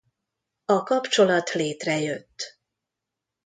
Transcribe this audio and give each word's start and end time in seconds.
A 0.65 0.83
kapcsolat 0.83 1.49
létrejött. 1.53 2.57